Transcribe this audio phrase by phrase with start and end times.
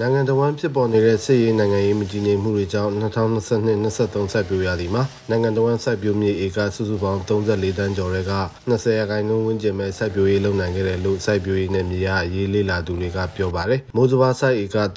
[0.00, 8.32] နိုင်ငံတော်ဝန်ဖြစ်ပေါ်နေတဲ့စစ်ရေးနိုင်ငံရေးမတည်ငြိမ်မှုတွေကြောင့်2022-23စိုက်ပျိုးရာသီမှာနိုင်ငံတော်ဝန်စိုက်ပျိုးမြေဧကစုစုပေါင်း34တန်းကျော်တွေက
[8.70, 14.76] 20ရာခိုင်နှုန်းဝန်းကျင်ပဲစိုက်ပျိုးရေးလုပ်နိုင်ခဲ့တယ်လို့စိုက်ပျိုးရေးနဲ့မြေယာအရေးလေ့လာသူတွေကပြောပါတယ်။မိုးစဘာစိုက်ဧက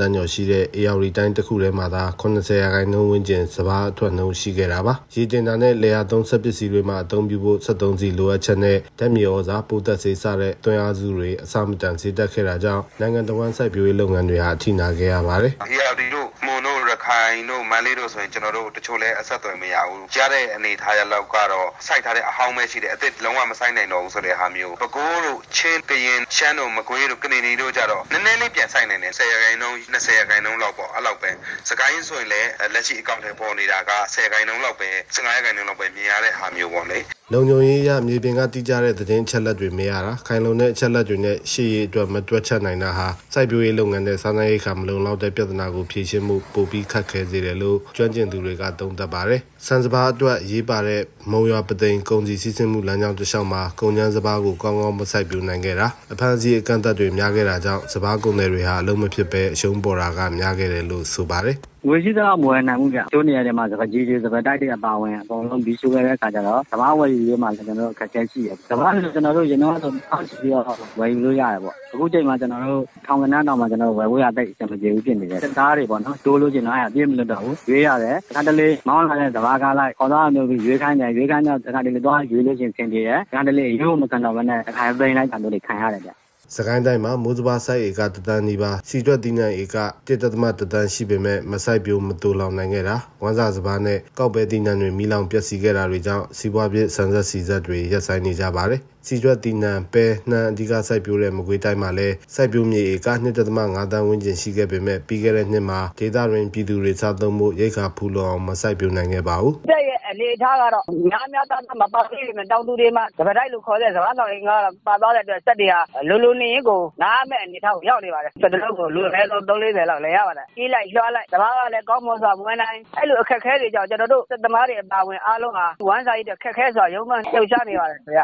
[0.00, 15.52] တန်းကျော်ရှိတဲ့အေရီတိုင်းတစ်ခုထဲမှာသာ80ရာခိုင်နှုန်းဝန်းကျင်စဘာအထွက်နှုန်းရှိခဲ့တာပါ။ရေတင်တာနဲ့လေယာသုံးဆက်ပစ္စည်းတွေမှာအသုံးပြုဖို့73စီလိုအပ်ချက်နဲ့ဓာတ်မြေဩဇာပိုးသက်စေးစတဲ့တွန်းအားစုတွေအစမတန်စေတက်ခဲ့တာကြောင့်နိုင်ငံတော်ဝန်စိုက်ပျိုးရေးလုပ်ငန်းတွေဟာအထိနာခဲ့ရပါတယ်။
[15.86, 31.30] ARD တို့မွန်တို့ရခိုင်တို့မန္တလေးတို့ဆိုရင်ကျွန်တော်တို့တချို့လဲအဆက်အသွယ်မရဘူးကြားတဲ့အနေထားရလောက်ကတော့စိုက်ထားတဲ့အဟောင်းပဲရှိတယ်အစ်စ်လုံးဝမစိုက်နိုင်တော့ဘူးဆိုတဲ့ဟာမျိုးပဲခူးတို့ချင်းကရင်ရှမ်းတို့မကွေးတို့ကနေနီတို့ကြတော့နည်းနည်းလေးပြန်စိုက်နိုင်တယ်10ရာခိုင်နှုန်း20ရာခိုင်နှုန်းလောက်ပေါ့အဲ့လောက်ပဲ
[31.68, 36.98] စကိုင်းဆိုရင်လည်းလက်ရှိအကောင့်ထဲပေါ်နေတာက10ရာခိုင်နှုန်းလောက်ပဲ15ရာခိုင်နှုန်းလောက်ပဲမြင်ရတဲ့ဟာမျိုးပေါ့လေ
[37.32, 70.64] လုံခြုံရေးရမြေပြင်ကတိကျတဲ့သတင်းချက်လက်တွေမရတာခိုင်လုံတဲ့အချက်လက်တွေနဲ့ရှေ့ရေးအတွက်မတွက်ချက်နိုင်တာဟာစိုက်ပျိုးရေးလုပ်ငန်းနဲ့စားနပ်ရိက္ခာမလုံလောက်တဲ့ပြဿနာကိုဖြေရှင်းမှုပိုပြီးခက်ခဲစေတယ်လို့ကျွမ်းကျင်သူတွေကသုံးသပ်ပါတယ်။စံစဘာအတွက်ရေးပါတဲ့မုံရွာပသိမ်ကုန်စည်စည်းစိမ်မှုလမ်းကြောင်းတစ်လျှောက်မှာကုန်ကျန်းစဘာကိုကောင်းကောင်းမစိုက်ပျိုးနိုင်ခဲ့တာအဖန်စီအကန့်အသတ်တွေများခဲ့တာကြောင့်စဘာကုန်တွေဟာအလုံးမဖြစ်ပဲအရှုံးပေါ်တာကများခဲ့တယ်လို့ဆိုပါတယ်။ ငွေရှိတော့မဝယ်နိုင်ဘူးဗျကျိုးနေရတဲ့မှာစပါးကြီးကြီးစပါးတိုက်တဲ့အပါဝင်အကုန်လုံးပြီးရှိုးခဲ့တဲ့အခါကျတော့စပါးဝယ်ယူရေးမှာလည်းကျွန်တော်တို့အခက်အခဲရှိတယ်စပါးဆိုကျွန်တော်တို့ရင်တော့ဆိုအောက်ပြီးတော့
[70.98, 86.12] ဝယ်ယူလို့ရတယ်ပေါ့အခုချိန်မှာကျွန်တော်တို့ထောင်ကနန်းတောင်မှာကျွန်တော်တို့ဝယ်ဖို့ရတဲ့စံမပြေဘူးဖြစ်နေတယ်သားတွေပေါ့နော်တိုးလို့ကျင်တော့အဲ့အပြည့်မလွတ်တော့ဘူးရွေးရတယ်တစ်ခါတလေမောင်းလာတဲ့စပါးကားလိုက်ခေါ်သွားမျိုးပြီးရွေးခိုင်းတယ်ရွေးခိုင်းတော့တစ်ခါတလေတော့ရွေးလို့ကျင်ဆင်ပြေတယ်တစ်ခါတလေရိုးမကန်တော့ဘဲနဲ့တစ်ခါပိန်လိုက်တာမျိုးတွေခံရတယ်ဗျ
[86.54, 89.76] စကိုင်းတိုင်းမှာမိုးစဘာစိုက်ဧကတသန်းနီးပါးစီတွက်တီးနှံဧက
[90.06, 114.50] 1.3တန်းရှိပေမဲ့မစိုက်ပြိုးမတူလောင်နိုင်ခဲ့တာဝမ်းစာစဘာနဲ့ကောက်ပဲတီးနှံတွေမိလောင်ပျက်စီးခဲ့တာတွေကြောင့်စီးပွားဖြစ်ဆန်ဆက်စီဆက်တွေရပ်ဆိုင်းနေကြပါတယ် စီကျွတ်တီနံပဲနှံအဓိကစိုက်ပျိုးတဲ့မကွေးတိုင်းမှာလည်းစိုက်ပျိုးမြေဧက2.5တန်းဝန်းကျင်ရှိခဲ့ပေမဲ့ပြီးခဲ့တဲ့နှစ်မှာဒေသတွင်ပြည်သူတွေစားသုံးမှုရိတ်ခါဖူလုံအောင်မစိုက်ပျိုးနိုင်ခဲ့ပါဘူးတဲ့ရဲ့အနေအထားကတော့များများသားသားမပါသေးဘူးတောင်သူတွေမှာစပတိုက်လို့ခေါ်တဲ့စပန်းတော်ရင်က
[114.86, 115.74] ပါသွားတဲ့အတွက်စက်တွေက
[116.08, 128.22] လိုလိုနေရင်ကိုနားမဲ့အနေထားကိုရောက်နေပါတယ်စက်တလုံးကိုလူလဲတော့340လောက်လဲရပါတယ်ကြီးလိုက်လွှားလိုက်စပားကလည်းကောင်းမွန်စွာမွေးနိုင်အဲ့လိုအခက်ခဲတွေကြောင့်ကျွန်တော်တို့စက်သမားတွေအပါဝင်အားလုံးဟာဝမ်းစာရည်တဲ့ခက်ခဲစွာရုံးမှန်လှုပ်ရှားနေပါတယ်ခင်ဗျ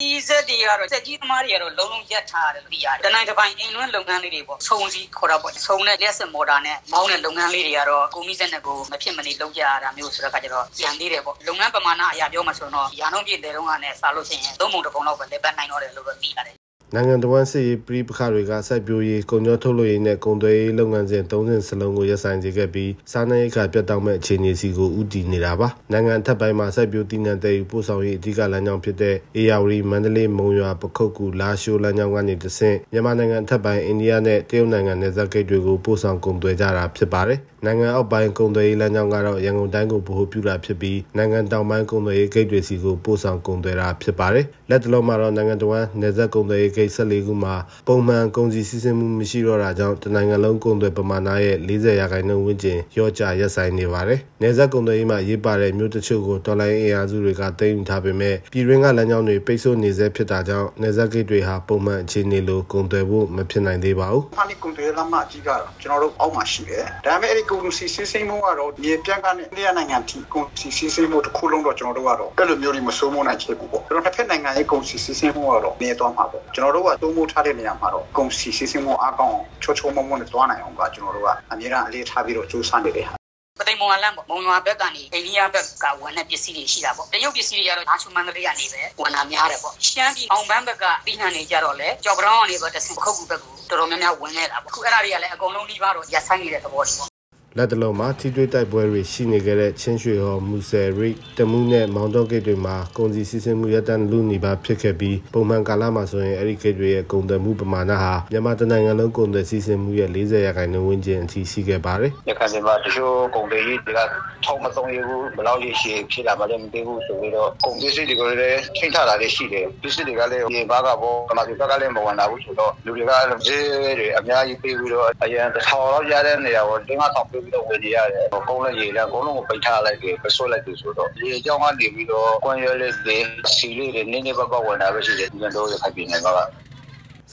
[0.00, 16.59] ဒီစက်တွေကတော့စက်ကြီးသမားတွေကတော့လုံးလုံးရက်ထားတယ်လို့သိရတယ်။တနိုင်တစ်ပိုင်းအိမ်လွန်းလုပ်ငန်းလေးတွေပေါ့။ဆုံစီခေါ်တော့ပေါ့။ဆုံနဲ့လက်စမော်တာနဲ့မောင်းတဲ့လုပ်ငန်းလေးတွေကတော့ကိုမီးစက်နဲ့ကိုမဖြစ်မနေလုပ်ကြရတာမျိုးဆိုတော့ခါကျတော့ကြံသေးတယ်ပေါ့။လုပ်ငန်းပမာဏအရာပြောမှဆိုတော့ရာနှုန်းပြည့်တဲ့တုန်းကနဲ့စားလို့ရှိရင်သုံးပုံတစ်ပုံလောက်ပဲလက်ပတ်နိုင်တော့တယ်လို့တော့သိရတယ်
[16.94, 47.54] နိုင်ငံတော်ဝန်စစ်ရေးပြည်ပခါတွေကစိုက်ပျိုးရေးကုန်ကျော်ထုတ်လုပ်ရေးနဲ့ကုန်သွယ်ရေးလုပ်ငန်းစဉ်သုံးစဉ်စလုံးကိုရပ်ဆိုင်စေခဲ့ပြီးစားနပ်ရိက္ခာပြတ်တောက်မဲ့အခြေအနေစီကိုဥတည်နေတာပါနိုင်ငံထပ်ပိုင်းမှာစိုက်ပျိုးတည်နှံတဲ့ပို့ဆောင်ရေးအဓိကလမ်းကြောင်းဖြစ်တဲ့အေယာဝတီမန္တလေးမုံရွာပခုတ်ကူလာရှိုးလမ်းကြောင်းကနေတဆင့်မြန်မာနိုင်ငံထပ်ပိုင်းအိန္ဒိယနဲ့တရုတ်နိုင်ငံနယ်စပ်ဂိတ်တွေကိုပို့ဆောင်ကုန်သွယ်ကြတာဖြစ်ပါတယ်နိုင်ငံအောက်ပိုင်းကုန်သွယ်ရေးလမ်းကြောင်းကတော့ရန်ကုန်တိုင်းကိုဗဟိုပြုတာဖြစ်ပြီးနိုင်ငံတောင်ပိုင်းကုန်သွယ်ရေးဂိတ်တွေစီကိုပို့ဆောင်ကုန်သွယ်တာဖြစ်ပါတယ် လက်တလုံးမှာတော့နိုင်ငံတော်ဝန်နယ်စပ်ကုန်သွယ်ရေးဂိတ်14ခုမှာ
[47.88, 83.14] ပုံမှန်ကုန်စည်စီးဆင်းမှုမရှိတော့တာကြောင့်တနိုင်ငံလုံးကုန်သွယ်ပမာဏရဲ့40ရာခိုင်နှုန်းဝန်းကျင်ရော့ကျရပ်ဆိုင်နေပါတယ်နယ်စပ်ကုန်သွယ်ရေးမှာရေးပါတဲ့မြို့တချို့ကိုတော်လိုင်းအင်အားစုတွေကသိမ်းယူထားပေမဲ့ပြည်တွင်းကလမ်းကြောင်းတွေပိတ်ဆို့နေဆဲဖြစ်တာကြောင့်နယ်စပ်ဂိတ်တွေဟာပုံမှန်အခြေအနေလိုကုန်သွယ်ဖို့မဖြစ်နိုင်သေးပါဘူးဖာနီကွန်တယ်လမ်းမအကြီးကတော့ကျွန်တော်တို့အောက်မှာရှိတယ်ဒါပေမဲ့အဲ့ဒီကုန်စီစီစိမ့်မှုကတော့မြေပြန့်ကနေအိန္ဒိယနိုင်ငံထိကုန်စီစီစိမ့်မှုတစ်ခုလုံးတော့ကျွန်တော်တို့ကတော့အဲ့လိုမျိုးတွေမစိုးမိုးနိုင်ချေဘူးပေါ့ကျွန်တော်တစ်ဖက်နိုင်ငံရဲ့ကုန်စီစီစိမ့်မှုကတော့နေသွားမှာပေါ့ကျွန်တော်တို့ကသုံးဖို့ထားတဲ့နေရာမှာတော့ကုန်စီစီစိမ့်မှုအားကောင်းအောင်ချိုးချိုးမုံမုံနဲ့သွားနိုင်အောင်ကကျွန်တော်တို့ကအများအားအလေးထားပြီးတော့စူးစမ်းနေတဲ့ဟာ။
[83.60, 97.09] ပသိမ်မုံလမ်းပေါ့။မုံရွာဘက်ကနေအိန္ဒိယဘက်ကဝန်တဲ့ပစ္စည်းတွေရှိတာပေါ့။တရုတ်ပစ္စည်းတွေကတော့နာချူမန္တလေးကနေပဲဝန်တာများတယ်ပေါ့။ရှမ်းပြည်အောင်ဘန်းဘက်ကပြည်နှံနေကြတော့လေကြော်ပရောင်းကနေပဲတစ်ဆင့်ခုတ်ကူဘက်ကိုတော်တော်များများဝင်နေတာပေါ့။အခုအဲ့ဒါတွေကလည်းအကုန်လုံးနှီးပါတော့ရပ်ဆိုင်နေတဲ့သဘောတွေပေါ့
[97.58, 114.00] လက်တလုံးမှာထိတွေ့တိုက်ပွဲတွေရှိနေကြတဲ့ချင်းရွှေဟော်မူဆယ်ရိတ်တမူးနဲ့မောင်တော့ဂိတ်တွေမှာကုန်စည်စီးဆင်းမှုရပ်တန့်လူနေပါဖြစ်ခဲ့ပြီးပုံမှန်ကာလမှာဆိုရင်အဲ့ဒီဂိတ်တွေရဲ့ကုန်သွယ်မှုပမာဏဟာမြန်မာတနိုင်ငံလုံးကုန်သွယ်စီးဆင်းမှုရဲ့40ရာခိုင်နှုန်းဝန်းကျင်အထိရှိခဲ့ပါတယ်ရခိုင်ပြည်မှာတချို့ကုန်တွေကြီးတွေက
[114.44, 123.66] ထောက်မသုံးရဘူးဘယ်လောက်ရရှိဖြစ်လာမှလည်းမသိဘူးဆိုပြီးတော့ကုန်ပစ္စည်းတွေကိုလည်းထိထတာလည်းရှိတယ်ပစ္စည်းတွေကလည်းဒီဘာကဘောကမာစီဘက်ကလည်းမဝင်လာဘူးဆိုတော့လူတွေကလည်းဈေး
[123.98, 133.16] တွေအများကြီးပေးပြီးတော့အရင်တစ်ထောင်လောက်ရတဲ့နေရာကိုတင်းငါဆောင်ပေးပြီးတော့ဝယ်နေရတယ်ကုန်းလည်းရေလည်းအကုန်လုံးကိုပိတ်ထားလိုက်တယ်ပဆွတ်လိုက်တယ်ဆိုတော့ဒီအကြောင်းကနေပြီးတော့ကွန်ရက်လေးတွေ
[133.56, 136.46] စီလေးတွေနည်းနည်းပါးပါးဝင်လာပဲရှိတယ်ဒီကတော့ရခိုင်ပြည်နယ်မှာ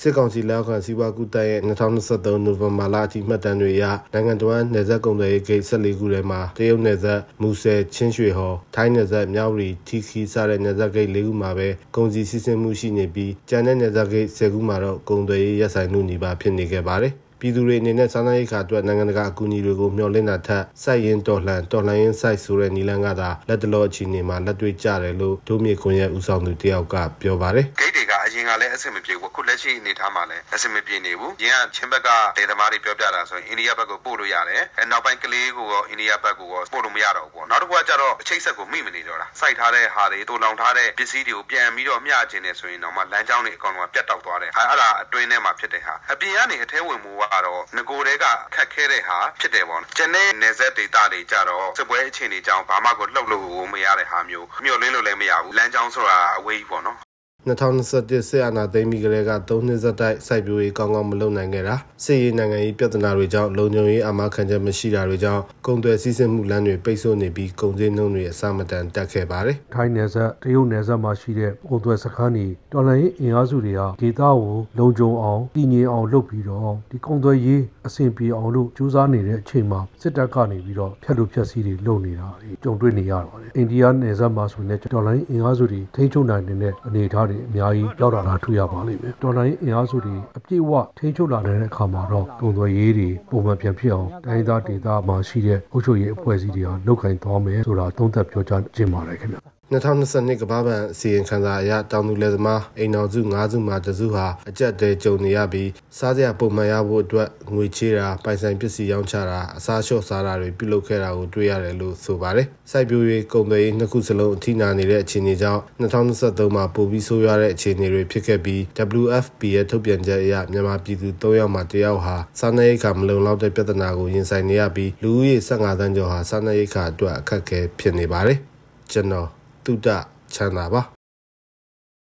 [0.02, 48.26] စစ်ကောင်စီလက်အောက်ခံစီးပွားကူတက်ရဲ့2023နိုဝင်ဘာလအထိမှတ်တမ်းတွေအရနိုင်ငံတော်နယ်စပ်ကုန်သွယ်ရေးဂိတ်14ခုထဲမှာတရုတ်နယ်စပ်မူဆယ်ချင်းရွှေဟော်ထိုင်းနယ်စပ်မြောက်ရီထီခီစတဲ့နယ်စပ်ဂိတ်၄ခုမှာပဲကုန်စည်စီးဆင်းမှုရှိနေပြီးကျန်တဲ့နယ်စပ်ဂိတ်10ခုမှာတော့ကုန်သွယ်ရေးရပ်ဆိုင်မှုနေပါဖြစ်နေခဲ့ပါတယ်။ ပြည်သူတွေအနေနဲ့စားနပ်ရိက္ခာအတွက်နိုင်ငံတကာအကူအညီတွေကိုမျှော်လင့်တာထက်စိုက်ရင်တော်လှန်တော်လှန်ရင်စိုက်ဆိုတဲ့နီလန်းကသာလက်တလောအခြေအနေမှာလက်တွေ့ကျတယ်လို့ဒုမြေခွန်ရဲ့ဦးဆောင်သူတယောက်ကပြောပါတယ်ဂိတ်တွေက အရင်ကလည်းအဆင်မပြေဘူးအခုလက်ရှိအနေထားမှာလည်းအဆင်မပြေနေဘူး။ရင်းကချင်းဘက်ကဒေသမားတွေပြောပြတာဆိုရင်အိန္ဒိယဘက်ကိုပို့လို့ရတယ်။အဲနောက်ပိုင်းကလေးကိုရောအိန္ဒိယဘက်ကိုရောပို့လို့မရတော့ဘူးပေါ့။နောက်တစ်ခုကကျတော့အချိတ်ဆက်ကိုမိမနေတော့တာ။စိုက်ထားတဲ့ဟာတွေတူလောင်ထားတဲ့ပစ္စည်းတွေကိုပြန်ပြီးတော့မျှခြင်းနေဆိုရင်တော့မှလမ်းကြောင်းတွေအကောင်လုံးကပြတ်တောက်သွားတယ်။အဲအဲ့ဒါအတွင်းထဲမှာဖြစ်တဲ့ဟာအပြင်ကနေအထဲဝင်မှုကတော့ငကိုတွေက
[48.56, 57.07] ခက်ခဲတဲ့ဟာဖြစ်တယ်ပေါ့။ကျန်တဲ့နေဆက်ဒေတာတွေကြတော့စစ်ပွဲအခြေအနေကြောင့်ဘာမှကိုလှုပ်လို့မရတဲ့ဟာမျိုးမျှော်လင့်လို့လည်းမရဘူး။လမ်းကြောင်းဆိုတာအဝေးကြီးပေါ့နော်
[57.48, 74.36] 2021စစ်အာဏာသိမ်းပြီးကလေးက3နှစ်ဆက်တိုက်စိုက်ပျိုးရေးကောင်းကောင်းမလုပ်နိုင်ခဲ့တာစစ်ရေးနိုင်ငံရေးပြဿနာတွေကြောင့်လုံခြုံရေးအမခံချက်မရှိတာတွေကြောင့်ကုန်သွယ်စည်းစိမ်မှုလမ်းတွေပိတ်ဆို့နေပြီးကုန်စည်နှုန်းတွေအဆမတန်တက်ခဲ့ပါတယ်ထိုင်းနယ်စပ်တရုတ်နယ်စပ်မှာရှိတဲ့ပုံသွဲစခန်းတွေတော်လှန်ရေးအင်အားစုတွေဟာဒေသကို
[74.78, 118.62] လုံခြုံအောင်တည်ငြိမ်အောင်လုပ်ပြီးတော့ဒီကုန်သွယ်ရေး အဆင်ပြေအောင်လို့ကြိုးစားနေတဲ့အချိန်မှာစစ်တပ်ကနေပြီးတော့ဖျက်လို့ဖျက်ဆီးတွေလုပ်နေတာတွေကြုံတွေ့နေရပါတယ်အိန္ဒိယနယ်စပ်မှာဆိုရင်တော်လှန်ရေးအင်အားစုတွေထိန်းချုပ်နိုင်တဲ့အနေအထားတွေအများကြီးရောက်လာတာတွေ့ရပါလိမ့်မယ်တော်လှန်ရေးအင်အားစုတွေအပြည့်အဝထိန်းချုပ်လာတဲ့အခါမှာတော့ကုန်သွယ်ရေးတွေပုံမှန်ပြန်ဖြစ်အောင်တိုင်းဒေသဒေသမှာရှိတဲ့အုပ်ချုပ်ရေးအဖွဲ့အစည်းတွေဟာလုပ်ကင်သွားမယ်ဆိုတာသုံးသပ်ပြောကြားခြင်းပါတယ်ခင်ဗျ 2022ကမ္ဘာ့ဘဏ်အစီရင်ခံစာအရတောင်သူလယ်သမားအိမ်တော်စု9စုမှာတစုဟာအကြက်တဲကြုံနေရပြီးစားစရာပုံမှန်ရဖို့အတွက်ငွေချေးတာပိုင်ဆိုင်ပစ္စည်းရောင်းချတာအစားလျှော့စားတာတွေပြုလုပ်ခဲ့တာကိုတွေ့ရတယ်လို့ဆိုပါတယ်။စိုက်ပျိုးရေးကုန်သွယ်ရေးနှစ်ခုစလုံးအထိနာနေတဲ့အခြေအနေကြောင့်2023မှာပိုပြီးဆိုးရွားတဲ့အခြေအနေတွေဖြစ်ခဲ့ပြီး
[119.02, 128.40] WFP ရဲ့ထုတ်ပြန်ချက်အရမြန်မာပြည်သူ3ယောက်မှာ1ယောက်ဟာစားနပ်ရိက္ခာမလုံလောက်တဲ့ပြဿနာကိုရင်ဆိုင်နေရပြီးလူဦးရေ15သန်းကျော်ဟာစားနပ်ရိက္ခာအတွက်အခက်အခဲဖြစ်နေပါတယ်။
[128.94, 129.37] ကျွန်တော်
[129.68, 129.90] တုဒ္ဒ
[130.36, 130.82] ချမ်းသာပါ